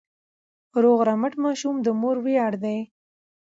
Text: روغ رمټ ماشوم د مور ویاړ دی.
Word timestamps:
روغ 0.83 0.99
رمټ 1.07 1.33
ماشوم 1.43 1.75
د 1.81 1.87
مور 2.01 2.17
ویاړ 2.25 2.53
دی. 2.63 2.79